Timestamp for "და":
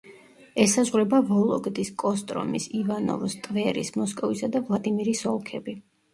4.57-4.65